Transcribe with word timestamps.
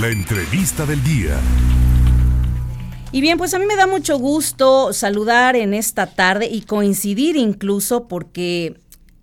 La 0.00 0.08
entrevista 0.08 0.84
del 0.86 1.00
día. 1.04 1.38
Y 3.12 3.20
bien, 3.20 3.38
pues 3.38 3.54
a 3.54 3.60
mí 3.60 3.64
me 3.64 3.76
da 3.76 3.86
mucho 3.86 4.18
gusto 4.18 4.92
saludar 4.92 5.54
en 5.54 5.72
esta 5.72 6.06
tarde 6.06 6.48
y 6.50 6.62
coincidir 6.62 7.36
incluso 7.36 8.08
porque, 8.08 8.76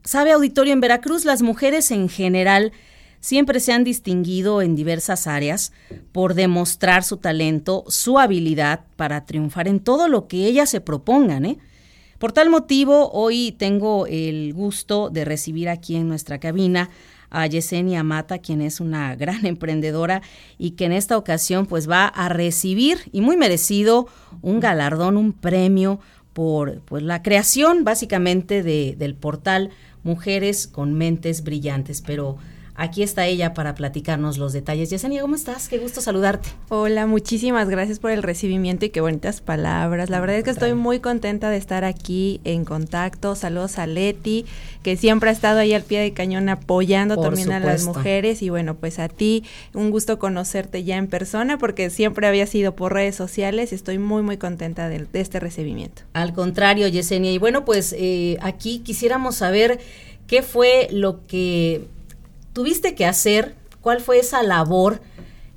sabe 0.05 0.31
auditorio, 0.31 0.71
en 0.71 0.79
Veracruz 0.79 1.25
las 1.25 1.41
mujeres 1.41 1.91
en 1.91 2.07
general 2.07 2.71
siempre 3.19 3.59
se 3.59 3.73
han 3.73 3.83
distinguido 3.83 4.61
en 4.61 4.75
diversas 4.75 5.27
áreas 5.27 5.73
por 6.13 6.35
demostrar 6.35 7.03
su 7.03 7.17
talento, 7.17 7.83
su 7.89 8.17
habilidad 8.17 8.85
para 8.95 9.25
triunfar 9.25 9.67
en 9.67 9.81
todo 9.81 10.07
lo 10.07 10.29
que 10.29 10.45
ellas 10.45 10.69
se 10.69 10.79
propongan. 10.79 11.43
¿eh? 11.43 11.57
Por 12.21 12.33
tal 12.33 12.51
motivo, 12.51 13.09
hoy 13.13 13.51
tengo 13.57 14.05
el 14.05 14.53
gusto 14.53 15.09
de 15.09 15.25
recibir 15.25 15.69
aquí 15.69 15.95
en 15.95 16.07
nuestra 16.07 16.39
cabina 16.39 16.91
a 17.31 17.47
Yesenia 17.47 18.03
Mata, 18.03 18.37
quien 18.37 18.61
es 18.61 18.79
una 18.79 19.15
gran 19.17 19.43
emprendedora 19.47 20.21
y 20.59 20.71
que 20.71 20.85
en 20.85 20.91
esta 20.91 21.17
ocasión 21.17 21.65
pues 21.65 21.89
va 21.89 22.05
a 22.05 22.29
recibir, 22.29 23.09
y 23.11 23.21
muy 23.21 23.37
merecido, 23.37 24.05
un 24.43 24.59
galardón, 24.59 25.17
un 25.17 25.33
premio 25.33 25.99
por 26.33 26.81
pues, 26.81 27.01
la 27.01 27.23
creación 27.23 27.83
básicamente 27.83 28.61
de, 28.61 28.95
del 28.99 29.15
portal 29.15 29.71
Mujeres 30.03 30.67
con 30.67 30.93
Mentes 30.93 31.43
Brillantes. 31.43 32.03
Pero 32.05 32.37
Aquí 32.81 33.03
está 33.03 33.27
ella 33.27 33.53
para 33.53 33.75
platicarnos 33.75 34.39
los 34.39 34.53
detalles. 34.53 34.89
Yesenia, 34.89 35.21
¿cómo 35.21 35.35
estás? 35.35 35.69
Qué 35.69 35.77
gusto 35.77 36.01
saludarte. 36.01 36.49
Hola, 36.69 37.05
muchísimas 37.05 37.69
gracias 37.69 37.99
por 37.99 38.09
el 38.09 38.23
recibimiento 38.23 38.87
y 38.87 38.89
qué 38.89 39.01
bonitas 39.01 39.39
palabras. 39.39 40.09
La 40.09 40.19
verdad 40.19 40.37
es 40.37 40.43
que 40.43 40.49
estoy 40.49 40.73
muy 40.73 40.99
contenta 40.99 41.51
de 41.51 41.57
estar 41.57 41.83
aquí 41.83 42.41
en 42.43 42.65
contacto. 42.65 43.35
Saludos 43.35 43.77
a 43.77 43.85
Leti, 43.85 44.47
que 44.81 44.97
siempre 44.97 45.29
ha 45.29 45.33
estado 45.33 45.59
ahí 45.59 45.75
al 45.75 45.83
pie 45.83 45.99
de 45.99 46.13
cañón 46.13 46.49
apoyando 46.49 47.21
también 47.21 47.51
a 47.51 47.59
las 47.59 47.85
mujeres. 47.85 48.41
Y 48.41 48.49
bueno, 48.49 48.73
pues 48.73 48.97
a 48.97 49.09
ti, 49.09 49.43
un 49.75 49.91
gusto 49.91 50.17
conocerte 50.17 50.83
ya 50.83 50.97
en 50.97 51.05
persona 51.05 51.59
porque 51.59 51.91
siempre 51.91 52.25
había 52.25 52.47
sido 52.47 52.75
por 52.75 52.95
redes 52.95 53.15
sociales. 53.15 53.73
Estoy 53.73 53.99
muy, 53.99 54.23
muy 54.23 54.37
contenta 54.37 54.89
de, 54.89 55.05
este 55.13 55.39
recibimiento. 55.39 56.01
Al 56.13 56.33
contrario, 56.33 56.87
Yesenia. 56.87 57.31
Y 57.31 57.37
bueno, 57.37 57.63
pues 57.63 57.93
eh, 57.95 58.39
aquí 58.41 58.79
quisiéramos 58.79 59.35
saber 59.35 59.79
qué 60.25 60.41
fue 60.41 60.87
lo 60.89 61.27
que 61.27 61.85
tuviste 62.53 62.95
que 62.95 63.05
hacer? 63.05 63.55
¿Cuál 63.81 64.01
fue 64.01 64.19
esa 64.19 64.43
labor 64.43 65.01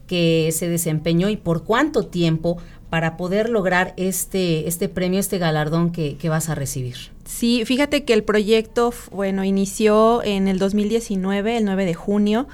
que 0.07 0.51
se 0.53 0.69
desempeñó 0.69 1.29
y 1.29 1.37
por 1.37 1.65
cuánto 1.65 2.07
tiempo 2.07 2.59
para 2.91 3.17
poder 3.17 3.49
lograr 3.49 3.93
este, 3.97 4.69
este 4.69 4.89
premio, 4.89 5.19
este 5.19 5.39
galardón 5.39 5.91
que, 5.91 6.17
vas 6.29 6.49
a 6.49 6.55
recibir? 6.55 6.95
Sí, 7.25 7.65
fíjate 7.65 8.05
que 8.05 8.13
el 8.13 8.23
proyecto, 8.23 8.95
bueno, 9.11 9.45
inició 9.45 10.23
en 10.23 10.47
el 10.47 10.59
2019, 10.59 11.57
el 11.57 11.65
9 11.65 11.87
de 11.87 11.95
junio, 11.95 12.47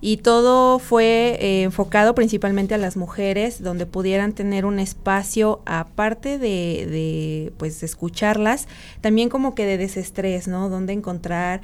y 0.00 0.16
todo 0.16 0.80
fue 0.80 1.36
eh, 1.40 1.62
enfocado 1.62 2.14
principalmente 2.14 2.74
a 2.74 2.78
las 2.78 2.96
mujeres, 2.96 3.62
donde 3.62 3.86
pudieran 3.86 4.32
tener 4.32 4.64
un 4.64 4.78
espacio 4.78 5.60
aparte 5.64 6.38
de, 6.38 6.86
de, 6.90 7.52
pues, 7.58 7.82
escucharlas, 7.82 8.66
también 9.00 9.28
como 9.28 9.54
que 9.54 9.66
de 9.66 9.76
desestrés, 9.76 10.48
¿no? 10.48 10.70
Donde 10.70 10.92
encontrar 10.94 11.60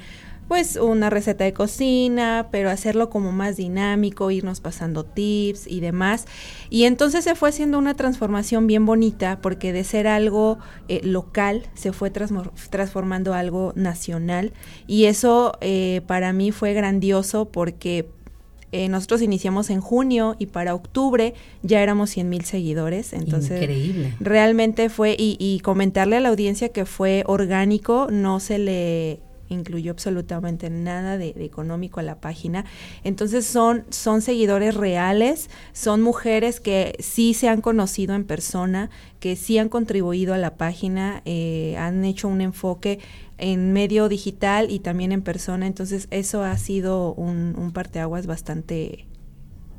pues 0.49 0.77
una 0.77 1.11
receta 1.11 1.43
de 1.43 1.53
cocina, 1.53 2.47
pero 2.51 2.71
hacerlo 2.71 3.11
como 3.11 3.31
más 3.31 3.55
dinámico, 3.55 4.31
irnos 4.31 4.61
pasando 4.61 5.05
tips 5.05 5.67
y 5.67 5.79
demás. 5.79 6.25
Y 6.71 6.85
entonces 6.85 7.23
se 7.23 7.35
fue 7.35 7.49
haciendo 7.49 7.77
una 7.77 7.93
transformación 7.93 8.65
bien 8.65 8.83
bonita 8.83 9.39
porque 9.43 9.71
de 9.71 9.83
ser 9.83 10.07
algo 10.07 10.57
eh, 10.87 11.01
local 11.03 11.67
se 11.75 11.93
fue 11.93 12.09
transformando 12.09 13.35
a 13.35 13.39
algo 13.39 13.73
nacional 13.75 14.51
y 14.87 15.05
eso 15.05 15.53
eh, 15.61 16.01
para 16.07 16.33
mí 16.33 16.51
fue 16.51 16.73
grandioso 16.73 17.45
porque 17.45 18.09
eh, 18.71 18.89
nosotros 18.89 19.21
iniciamos 19.21 19.69
en 19.69 19.81
junio 19.81 20.35
y 20.39 20.47
para 20.47 20.73
octubre 20.73 21.35
ya 21.61 21.83
éramos 21.83 22.09
100 22.09 22.27
mil 22.27 22.45
seguidores. 22.45 23.13
Entonces, 23.13 23.61
Increíble. 23.61 24.15
realmente 24.19 24.89
fue, 24.89 25.15
y, 25.17 25.37
y, 25.39 25.59
comentarle 25.59 26.17
a 26.17 26.19
la 26.19 26.29
audiencia 26.29 26.69
que 26.69 26.85
fue 26.85 27.23
orgánico, 27.27 28.07
no 28.09 28.39
se 28.39 28.57
le 28.57 29.28
incluyó 29.49 29.91
absolutamente 29.91 30.69
nada 30.69 31.17
de, 31.17 31.29
económico 31.39 31.99
a 31.99 32.03
la 32.03 32.19
página. 32.19 32.65
Entonces 33.03 33.45
son, 33.45 33.85
son 33.89 34.21
seguidores 34.21 34.75
reales, 34.75 35.49
son 35.73 36.01
mujeres 36.01 36.59
que 36.59 36.95
sí 36.99 37.33
se 37.33 37.49
han 37.49 37.61
conocido 37.61 38.15
en 38.15 38.23
persona, 38.23 38.89
que 39.19 39.35
sí 39.35 39.57
han 39.57 39.69
contribuido 39.69 40.33
a 40.33 40.37
la 40.37 40.55
página, 40.55 41.21
eh, 41.25 41.75
han 41.77 42.05
hecho 42.05 42.27
un 42.27 42.41
enfoque 42.41 42.99
en 43.37 43.73
medio 43.73 44.09
digital 44.09 44.69
y 44.69 44.79
también 44.79 45.11
en 45.11 45.21
persona. 45.21 45.67
Entonces 45.67 46.07
eso 46.11 46.43
ha 46.43 46.57
sido 46.57 47.13
un, 47.13 47.55
un 47.57 47.71
parteaguas 47.71 48.27
bastante 48.27 49.07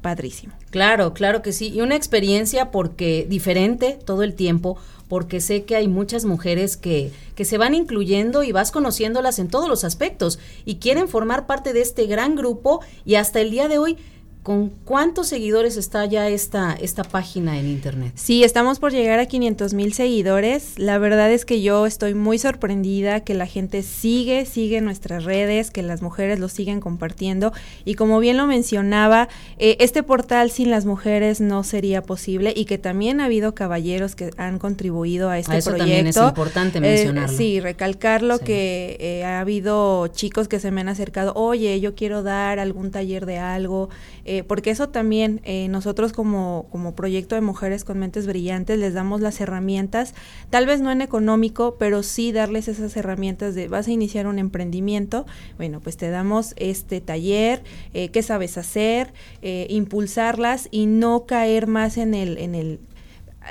padrísimo. 0.00 0.54
Claro, 0.70 1.14
claro 1.14 1.42
que 1.42 1.52
sí. 1.52 1.68
Y 1.68 1.80
una 1.80 1.96
experiencia 1.96 2.70
porque 2.70 3.26
diferente 3.28 3.98
todo 4.04 4.22
el 4.22 4.34
tiempo, 4.34 4.76
porque 5.08 5.40
sé 5.40 5.64
que 5.64 5.76
hay 5.76 5.88
muchas 5.88 6.24
mujeres 6.24 6.76
que, 6.76 7.12
que 7.34 7.44
se 7.44 7.58
van 7.58 7.74
incluyendo 7.74 8.42
y 8.42 8.52
vas 8.52 8.70
conociéndolas 8.70 9.38
en 9.38 9.48
todos 9.48 9.68
los 9.68 9.84
aspectos 9.84 10.38
y 10.64 10.76
quieren 10.76 11.08
formar 11.08 11.46
parte 11.46 11.72
de 11.72 11.80
este 11.80 12.06
gran 12.06 12.36
grupo 12.36 12.80
y 13.04 13.16
hasta 13.16 13.40
el 13.40 13.50
día 13.50 13.68
de 13.68 13.78
hoy 13.78 13.96
¿Con 14.42 14.70
cuántos 14.70 15.28
seguidores 15.28 15.76
está 15.76 16.06
ya 16.06 16.26
esta, 16.28 16.72
esta 16.72 17.04
página 17.04 17.58
en 17.58 17.66
internet? 17.66 18.12
Sí, 18.14 18.42
estamos 18.42 18.78
por 18.78 18.90
llegar 18.90 19.20
a 19.20 19.26
500 19.26 19.74
mil 19.74 19.92
seguidores. 19.92 20.78
La 20.78 20.96
verdad 20.96 21.30
es 21.30 21.44
que 21.44 21.60
yo 21.60 21.84
estoy 21.84 22.14
muy 22.14 22.38
sorprendida 22.38 23.20
que 23.20 23.34
la 23.34 23.44
gente 23.44 23.82
sigue, 23.82 24.46
sigue 24.46 24.80
nuestras 24.80 25.24
redes, 25.24 25.70
que 25.70 25.82
las 25.82 26.00
mujeres 26.00 26.40
lo 26.40 26.48
siguen 26.48 26.80
compartiendo. 26.80 27.52
Y 27.84 27.96
como 27.96 28.18
bien 28.18 28.38
lo 28.38 28.46
mencionaba, 28.46 29.28
eh, 29.58 29.76
este 29.78 30.02
portal 30.02 30.50
sin 30.50 30.70
las 30.70 30.86
mujeres 30.86 31.42
no 31.42 31.62
sería 31.62 32.02
posible 32.02 32.54
y 32.56 32.64
que 32.64 32.78
también 32.78 33.20
ha 33.20 33.26
habido 33.26 33.54
caballeros 33.54 34.14
que 34.14 34.30
han 34.38 34.58
contribuido 34.58 35.28
a 35.28 35.38
este 35.38 35.58
eso 35.58 35.68
proyecto. 35.68 35.84
También 35.86 36.06
es 36.06 36.16
importante 36.16 36.78
eh, 36.78 36.80
mencionarlo. 36.80 37.36
sí, 37.36 37.60
recalcarlo 37.60 38.38
que 38.38 38.96
eh, 39.00 39.24
ha 39.24 39.40
habido 39.40 40.06
chicos 40.06 40.48
que 40.48 40.60
se 40.60 40.70
me 40.70 40.80
han 40.80 40.88
acercado, 40.88 41.34
oye, 41.34 41.78
yo 41.80 41.94
quiero 41.94 42.22
dar 42.22 42.58
algún 42.58 42.90
taller 42.90 43.26
de 43.26 43.36
algo. 43.36 43.90
Eh, 44.32 44.44
porque 44.44 44.70
eso 44.70 44.91
también 44.91 45.41
eh, 45.42 45.66
nosotros 45.66 46.12
como, 46.12 46.68
como 46.70 46.94
proyecto 46.94 47.34
de 47.34 47.41
Mujeres 47.41 47.82
con 47.82 47.98
Mentes 47.98 48.28
Brillantes 48.28 48.78
les 48.78 48.94
damos 48.94 49.20
las 49.20 49.41
herramientas, 49.41 50.14
tal 50.50 50.66
vez 50.66 50.80
no 50.80 50.92
en 50.92 51.00
económico, 51.00 51.74
pero 51.80 52.04
sí 52.04 52.30
darles 52.30 52.68
esas 52.68 52.96
herramientas 52.96 53.56
de 53.56 53.66
vas 53.66 53.88
a 53.88 53.91
iniciar 53.91 54.28
un 54.28 54.38
emprendimiento, 54.38 55.26
bueno, 55.56 55.80
pues 55.80 55.96
te 55.96 56.10
damos 56.10 56.54
este 56.58 57.00
taller, 57.00 57.64
eh, 57.92 58.10
qué 58.10 58.22
sabes 58.22 58.56
hacer, 58.56 59.12
impulsarlas 59.42 60.68
y 60.70 60.86
no 60.86 61.26
caer 61.26 61.66
más 61.66 61.97
en 61.97 62.14
el, 62.14 62.38
en 62.38 62.54
el 62.54 62.78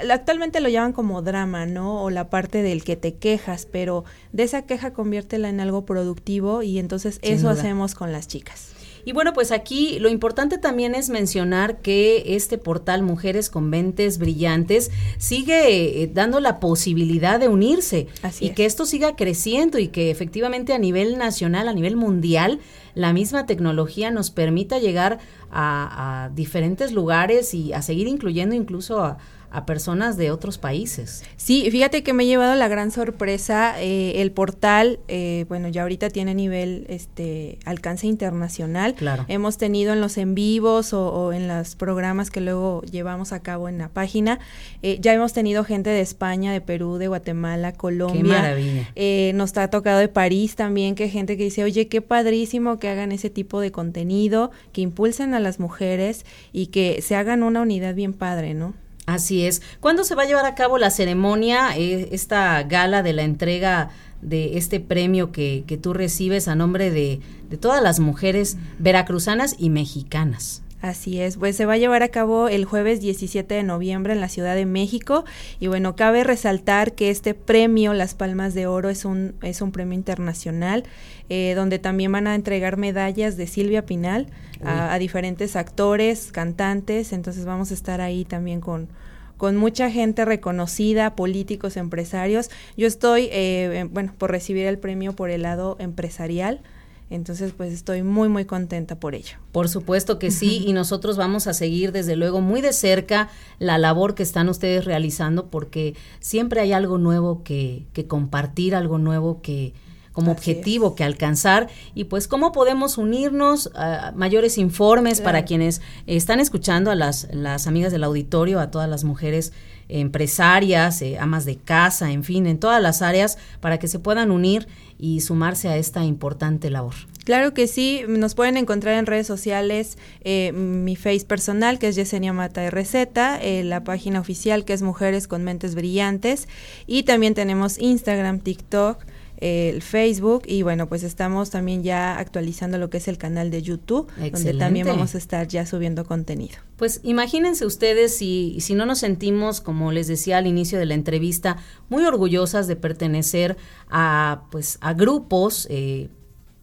actualmente 0.10 0.62
lo 0.62 0.70
llaman 0.70 0.94
como 0.94 1.22
drama, 1.22 1.66
¿no? 1.66 2.02
O 2.04 2.10
la 2.10 2.30
parte 2.30 2.62
del 2.62 2.86
que 2.86 2.96
te 2.96 3.16
quejas, 3.16 3.68
pero 3.70 4.06
de 4.32 4.44
esa 4.44 4.62
queja 4.62 4.94
conviértela 4.94 5.50
en 5.50 5.60
algo 5.60 5.84
productivo 5.84 6.64
y 6.64 6.80
entonces 6.80 7.20
eso 7.22 7.50
hacemos 7.50 7.96
con 7.96 8.14
las 8.14 8.30
chicas. 8.30 8.79
Y 9.06 9.12
bueno, 9.12 9.34
pues 9.34 9.52
aquí 9.52 10.00
lo 10.00 10.10
importante 10.10 10.58
también 10.58 10.96
es 10.96 11.10
mencionar 11.10 11.78
que 11.78 12.36
este 12.36 12.58
portal 12.58 13.04
Mujeres 13.04 13.50
con 13.50 13.70
Mentes 13.70 14.18
Brillantes 14.18 14.92
sigue 15.18 16.04
eh, 16.04 16.12
dando 16.14 16.40
la 16.40 16.60
posibilidad 16.60 17.40
de 17.40 17.48
unirse 17.48 18.08
y 18.40 18.52
que 18.52 18.66
esto 18.66 18.86
siga 18.86 19.16
creciendo 19.16 19.80
y 19.80 19.88
que 19.88 20.12
efectivamente 20.12 20.74
a 20.74 20.80
nivel 20.80 21.18
nacional, 21.18 21.68
a 21.68 21.74
nivel 21.74 21.96
mundial, 21.96 22.60
la 22.96 23.14
misma 23.14 23.46
tecnología 23.46 24.12
nos 24.12 24.32
permita 24.32 24.80
llegar 24.80 25.20
a, 25.52 26.26
a 26.26 26.30
diferentes 26.30 26.92
lugares 26.92 27.54
y 27.54 27.74
a 27.74 27.82
seguir 27.82 28.08
incluyendo 28.08 28.56
incluso 28.56 29.02
a 29.04 29.18
a 29.52 29.66
personas 29.66 30.18
de 30.18 30.32
otros 30.32 30.58
países. 30.58 31.24
Sí, 31.38 31.70
fíjate 31.72 32.04
que 32.04 32.14
me 32.14 32.24
he 32.24 32.28
llevado 32.28 32.56
la 32.56 32.68
gran 32.68 32.92
sorpresa. 32.92 33.82
Eh, 33.82 34.22
el 34.22 34.32
portal, 34.32 35.00
eh, 35.08 35.46
bueno, 35.48 35.68
ya 35.70 35.82
ahorita 35.84 36.10
tiene 36.10 36.36
nivel, 36.36 36.86
este, 36.90 37.58
alcance 37.66 38.08
internacional. 38.08 38.94
Claro. 38.94 39.26
Hemos 39.28 39.58
tenido 39.58 39.94
en 39.94 40.02
los 40.02 40.18
en 40.18 40.36
vivos 40.36 40.94
o, 40.94 41.34
en 41.34 41.48
los 41.48 41.76
programas 41.76 42.30
que 42.30 42.42
luego 42.42 42.82
llevamos 42.84 43.32
a 43.32 43.42
cabo 43.42 43.70
en 43.70 43.78
la 43.78 43.90
página. 43.90 44.40
Eh, 44.82 44.98
ya 45.02 45.14
hemos 45.14 45.34
tenido 45.34 45.64
gente 45.64 45.90
de 45.90 46.02
España, 46.02 46.54
de 46.54 46.62
Perú, 46.62 46.98
de 46.98 47.08
Guatemala, 47.08 47.74
Colombia. 47.74 48.22
Qué 48.22 48.28
maravilla. 48.28 49.34
nos 49.34 49.58
ha 49.58 49.70
tocado 49.70 50.00
de 50.00 50.08
París 50.10 50.56
también, 50.56 50.96
que 50.96 51.10
gente 51.10 51.38
que 51.38 51.46
dice, 51.46 51.64
oye, 51.64 51.88
qué 51.88 52.02
padrísimo 52.02 52.80
que 52.80 52.90
hagan 52.90 53.12
ese 53.12 53.30
tipo 53.30 53.62
de 53.62 53.72
contenido, 53.72 54.52
que 54.74 54.82
impulsen 54.82 55.34
a 55.34 55.40
las 55.40 55.60
mujeres 55.60 56.26
y 56.54 56.68
que 56.68 57.02
se 57.02 57.16
hagan 57.16 57.44
una 57.44 57.62
unidad 57.62 57.96
bien 57.96 58.14
padre, 58.14 58.54
¿no? 58.54 58.74
Así 59.14 59.44
es. 59.46 59.64
¿Cuándo 59.80 60.04
se 60.04 60.14
va 60.14 60.22
a 60.24 60.26
llevar 60.28 60.46
a 60.46 60.54
cabo 60.54 60.78
la 60.78 60.92
ceremonia, 60.92 61.76
eh, 61.76 62.10
esta 62.12 62.62
gala 62.62 63.02
de 63.02 63.14
la 63.14 63.24
entrega 63.24 63.90
de 64.22 64.58
este 64.58 64.80
premio 64.80 65.32
que, 65.32 65.64
que 65.66 65.78
tú 65.78 65.94
recibes 65.94 66.48
a 66.48 66.54
nombre 66.54 66.92
de, 66.92 67.20
de 67.50 67.58
todas 67.58 67.82
las 67.82 68.00
mujeres 68.00 68.58
veracruzanas 68.78 69.56
y 69.58 69.72
mexicanas? 69.72 70.62
Así 70.82 71.20
es, 71.20 71.36
pues 71.36 71.58
se 71.58 71.66
va 71.66 71.74
a 71.74 71.78
llevar 71.78 72.04
a 72.04 72.08
cabo 72.08 72.48
el 72.48 72.64
jueves 72.64 73.02
17 73.02 73.54
de 73.54 73.64
noviembre 73.64 74.14
en 74.14 74.22
la 74.22 74.30
Ciudad 74.30 74.56
de 74.56 74.66
México 74.66 75.26
y 75.60 75.68
bueno, 75.68 75.98
cabe 75.98 76.24
resaltar 76.24 76.94
que 76.94 77.10
este 77.10 77.34
premio, 77.34 77.94
las 77.94 78.14
Palmas 78.14 78.54
de 78.54 78.66
Oro, 78.66 78.88
es 78.88 79.04
un, 79.04 79.36
es 79.42 79.62
un 79.62 79.74
premio 79.74 79.96
internacional 79.96 80.86
eh, 81.28 81.54
donde 81.54 81.80
también 81.80 82.14
van 82.14 82.28
a 82.28 82.36
entregar 82.36 82.78
medallas 82.78 83.36
de 83.36 83.46
Silvia 83.46 83.86
Pinal 83.86 84.28
a, 84.64 84.98
diferentes 85.00 85.58
actores, 85.58 86.32
cantantes, 86.32 87.12
entonces 87.12 87.46
vamos 87.46 87.72
a 87.72 87.74
estar 87.74 88.00
ahí 88.00 88.24
también 88.24 88.62
con, 88.62 88.88
con 89.36 89.58
mucha 89.58 89.92
gente 89.92 90.24
reconocida, 90.24 91.16
políticos, 91.16 91.76
empresarios. 91.76 92.50
Yo 92.78 92.88
estoy, 92.88 93.28
eh, 93.32 93.86
bueno, 93.92 94.14
por 94.18 94.32
recibir 94.32 94.66
el 94.66 94.80
premio 94.80 95.14
por 95.14 95.30
el 95.30 95.42
lado 95.42 95.76
empresarial. 95.80 96.62
Entonces, 97.10 97.54
pues 97.56 97.74
estoy 97.74 98.04
muy, 98.04 98.30
muy 98.30 98.46
contenta 98.46 99.00
por 99.00 99.16
ello. 99.16 99.38
Por 99.52 99.68
supuesto 99.68 100.20
que 100.20 100.30
sí, 100.30 100.64
y 100.66 100.74
nosotros 100.74 101.18
vamos 101.18 101.48
a 101.48 101.54
seguir 101.54 101.92
desde 101.92 102.16
luego 102.16 102.40
muy 102.40 102.62
de 102.62 102.72
cerca 102.72 103.30
la 103.58 103.78
labor 103.80 104.14
que 104.14 104.24
están 104.24 104.48
ustedes 104.48 104.86
realizando, 104.86 105.50
porque 105.50 105.96
siempre 106.20 106.62
hay 106.62 106.72
algo 106.72 107.00
nuevo 107.00 107.44
que, 107.44 107.88
que 107.94 108.06
compartir, 108.06 108.76
algo 108.76 109.00
nuevo 109.00 109.42
que, 109.42 109.74
como 110.20 110.34
objetivo 110.34 110.96
que 110.96 111.06
alcanzar 111.06 111.70
y 111.96 112.04
pues 112.04 112.28
cómo 112.28 112.52
podemos 112.52 112.98
unirnos 112.98 113.72
a 113.74 114.12
mayores 114.14 114.58
informes 114.58 115.22
para 115.22 115.46
quienes 115.46 115.82
están 116.08 116.42
escuchando 116.42 116.92
a 116.92 116.96
las, 116.96 117.30
las 117.32 117.68
amigas 117.68 117.94
del 117.94 118.04
auditorio, 118.04 118.60
a 118.60 118.70
todas 118.70 118.90
las 118.90 119.06
mujeres 119.06 119.54
empresarias, 119.88 121.02
eh, 121.02 121.18
amas 121.20 121.46
de 121.46 121.56
casa, 121.56 122.12
en 122.12 122.26
fin, 122.26 122.48
en 122.48 122.60
todas 122.60 122.82
las 122.82 123.02
áreas 123.02 123.38
para 123.62 123.80
que 123.80 123.88
se 123.88 123.98
puedan 123.98 124.30
unir 124.30 124.68
y 124.98 125.22
sumarse 125.22 125.70
a 125.70 125.78
esta 125.78 126.04
importante 126.04 126.70
labor. 126.70 126.96
Claro 127.24 127.54
que 127.54 127.66
sí, 127.66 128.04
nos 128.06 128.36
pueden 128.36 128.58
encontrar 128.58 128.96
en 128.96 129.06
redes 129.06 129.26
sociales, 129.26 129.98
eh, 130.26 130.52
mi 130.52 130.98
face 130.98 131.26
personal 131.26 131.80
que 131.80 131.88
es 131.88 131.96
Yesenia 131.96 132.34
Mata 132.34 132.70
RZ, 132.70 132.94
eh, 133.42 133.64
la 133.64 133.86
página 133.86 134.20
oficial 134.20 134.66
que 134.66 134.74
es 134.74 134.82
Mujeres 134.82 135.30
con 135.30 135.46
Mentes 135.46 135.76
Brillantes 135.76 136.50
y 136.88 137.04
también 137.04 137.36
tenemos 137.36 137.80
Instagram, 137.80 138.42
TikTok, 138.42 139.06
el 139.42 139.82
Facebook 139.82 140.44
y 140.46 140.64
bueno, 140.64 140.90
pues 140.90 141.04
estamos 141.04 141.50
también 141.50 141.82
ya 141.82 142.18
actualizando 142.18 142.78
lo 142.78 142.90
que 142.90 142.98
es 142.98 143.08
el 143.08 143.18
canal 143.18 143.52
de 143.52 143.62
YouTube, 143.62 144.12
donde 144.32 144.54
también 144.54 144.86
vamos 144.86 145.16
a 145.16 145.18
estar 145.18 145.48
ya 145.48 145.66
subiendo 145.66 146.06
contenido. 146.06 146.58
Pues 146.76 147.00
imagínense 147.04 147.66
ustedes 147.66 148.16
si, 148.16 148.58
si 148.60 148.76
no 148.76 148.86
nos 148.86 149.00
sentimos, 149.00 149.62
como 149.62 149.92
les 149.92 150.08
decía 150.08 150.38
al 150.38 150.48
inicio 150.48 150.78
de 150.78 150.86
la 150.86 150.94
entrevista, 150.94 151.58
muy 151.88 152.04
orgullosas 152.04 152.68
de 152.68 152.76
pertenecer 152.76 153.58
a, 153.90 154.44
pues, 154.52 154.78
a 154.82 154.94
grupos, 154.94 155.68
eh, 155.70 156.10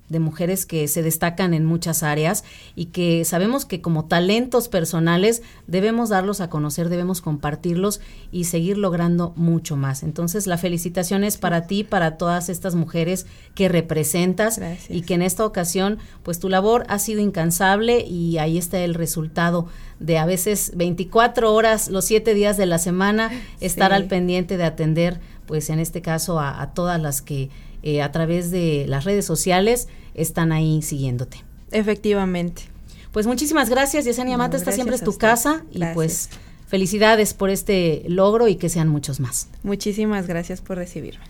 de 0.08 0.20
mujeres 0.20 0.66
que 0.66 0.86
se 0.88 1.02
destacan 1.02 1.54
en 1.54 1.64
muchas 1.64 2.02
áreas 2.02 2.44
y 2.74 2.86
que 2.86 3.24
sabemos 3.24 3.64
que 3.64 3.80
como 3.80 4.04
talentos 4.04 4.68
personales 4.68 5.42
debemos 5.66 6.08
darlos 6.08 6.40
a 6.40 6.48
conocer, 6.48 6.88
debemos 6.88 7.20
compartirlos 7.20 8.00
y 8.30 8.44
seguir 8.44 8.78
logrando 8.78 9.32
mucho 9.36 9.76
más. 9.76 10.02
Entonces 10.02 10.46
la 10.46 10.58
felicitación 10.58 11.24
es 11.24 11.36
para 11.36 11.66
ti, 11.66 11.84
para 11.84 12.16
todas 12.16 12.48
estas 12.48 12.74
mujeres 12.74 13.26
que 13.54 13.68
representas 13.68 14.60
y 14.88 15.02
que 15.02 15.14
en 15.14 15.22
esta 15.22 15.44
ocasión 15.44 15.98
pues 16.22 16.38
tu 16.38 16.48
labor 16.48 16.84
ha 16.88 16.98
sido 16.98 17.20
incansable 17.20 18.00
y 18.00 18.38
ahí 18.38 18.58
está 18.58 18.78
el 18.78 18.94
resultado 18.94 19.66
de 19.98 20.18
a 20.18 20.26
veces 20.26 20.72
24 20.76 21.52
horas 21.52 21.88
los 21.88 22.04
7 22.04 22.34
días 22.34 22.56
de 22.56 22.66
la 22.66 22.78
semana 22.78 23.30
estar 23.60 23.92
al 23.92 24.06
pendiente 24.06 24.56
de 24.56 24.64
atender 24.64 25.20
pues 25.46 25.70
en 25.70 25.78
este 25.78 26.02
caso 26.02 26.40
a 26.40 26.72
todas 26.74 27.00
las 27.00 27.22
que 27.22 27.50
eh, 27.88 28.02
a 28.02 28.10
través 28.10 28.50
de 28.50 28.84
las 28.88 29.04
redes 29.04 29.24
sociales 29.24 29.86
están 30.14 30.50
ahí 30.50 30.82
siguiéndote. 30.82 31.44
Efectivamente. 31.70 32.62
Pues 33.12 33.28
muchísimas 33.28 33.70
gracias, 33.70 34.04
Yesenia 34.04 34.36
Mata, 34.36 34.56
esta 34.56 34.72
siempre 34.72 34.96
es 34.96 35.04
tu 35.04 35.16
casa 35.16 35.62
y 35.70 35.80
pues 35.94 36.30
felicidades 36.66 37.32
por 37.32 37.48
este 37.48 38.02
logro 38.08 38.48
y 38.48 38.56
que 38.56 38.70
sean 38.70 38.88
muchos 38.88 39.20
más. 39.20 39.46
Muchísimas 39.62 40.26
gracias 40.26 40.62
por 40.62 40.78
recibirme. 40.78 41.24